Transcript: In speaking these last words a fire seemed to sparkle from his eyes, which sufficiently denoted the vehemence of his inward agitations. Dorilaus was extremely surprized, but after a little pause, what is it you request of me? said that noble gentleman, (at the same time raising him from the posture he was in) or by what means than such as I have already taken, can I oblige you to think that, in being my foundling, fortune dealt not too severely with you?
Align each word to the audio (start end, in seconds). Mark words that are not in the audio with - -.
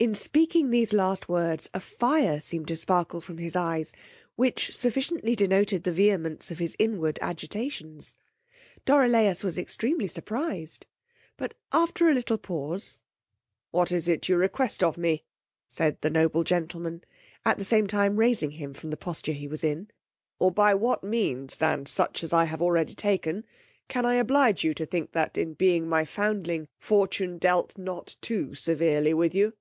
In 0.00 0.14
speaking 0.14 0.70
these 0.70 0.92
last 0.92 1.28
words 1.28 1.68
a 1.74 1.80
fire 1.80 2.38
seemed 2.40 2.68
to 2.68 2.76
sparkle 2.76 3.20
from 3.20 3.38
his 3.38 3.56
eyes, 3.56 3.92
which 4.36 4.72
sufficiently 4.72 5.34
denoted 5.34 5.82
the 5.82 5.90
vehemence 5.90 6.52
of 6.52 6.60
his 6.60 6.76
inward 6.78 7.18
agitations. 7.20 8.14
Dorilaus 8.86 9.42
was 9.42 9.58
extremely 9.58 10.06
surprized, 10.06 10.86
but 11.36 11.54
after 11.72 12.08
a 12.08 12.14
little 12.14 12.38
pause, 12.38 12.96
what 13.72 13.90
is 13.90 14.06
it 14.06 14.28
you 14.28 14.36
request 14.36 14.84
of 14.84 14.96
me? 14.98 15.24
said 15.68 16.00
that 16.02 16.12
noble 16.12 16.44
gentleman, 16.44 17.02
(at 17.44 17.58
the 17.58 17.64
same 17.64 17.88
time 17.88 18.18
raising 18.18 18.52
him 18.52 18.74
from 18.74 18.90
the 18.90 18.96
posture 18.96 19.32
he 19.32 19.48
was 19.48 19.64
in) 19.64 19.90
or 20.38 20.52
by 20.52 20.74
what 20.74 21.02
means 21.02 21.56
than 21.56 21.84
such 21.86 22.22
as 22.22 22.32
I 22.32 22.44
have 22.44 22.62
already 22.62 22.94
taken, 22.94 23.44
can 23.88 24.06
I 24.06 24.14
oblige 24.14 24.62
you 24.62 24.74
to 24.74 24.86
think 24.86 25.10
that, 25.10 25.36
in 25.36 25.54
being 25.54 25.88
my 25.88 26.04
foundling, 26.04 26.68
fortune 26.78 27.36
dealt 27.36 27.76
not 27.76 28.14
too 28.20 28.54
severely 28.54 29.12
with 29.12 29.34
you? 29.34 29.54